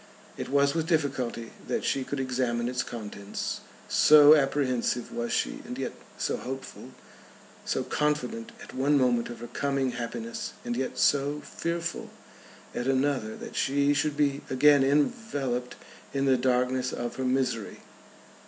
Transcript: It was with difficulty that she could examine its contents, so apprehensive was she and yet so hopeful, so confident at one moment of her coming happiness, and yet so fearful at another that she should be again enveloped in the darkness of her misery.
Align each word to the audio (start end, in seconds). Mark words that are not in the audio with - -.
It 0.35 0.49
was 0.49 0.73
with 0.73 0.87
difficulty 0.87 1.51
that 1.67 1.83
she 1.83 2.03
could 2.03 2.19
examine 2.19 2.67
its 2.67 2.81
contents, 2.81 3.59
so 3.87 4.33
apprehensive 4.33 5.11
was 5.11 5.31
she 5.31 5.61
and 5.63 5.77
yet 5.77 5.91
so 6.17 6.37
hopeful, 6.37 6.89
so 7.65 7.83
confident 7.83 8.51
at 8.63 8.73
one 8.73 8.97
moment 8.97 9.29
of 9.29 9.41
her 9.41 9.47
coming 9.47 9.91
happiness, 9.91 10.53
and 10.65 10.75
yet 10.75 10.97
so 10.97 11.41
fearful 11.41 12.09
at 12.73 12.87
another 12.87 13.35
that 13.37 13.55
she 13.55 13.93
should 13.93 14.17
be 14.17 14.41
again 14.49 14.83
enveloped 14.83 15.75
in 16.15 16.25
the 16.25 16.35
darkness 16.35 16.91
of 16.91 17.17
her 17.17 17.23
misery. 17.23 17.81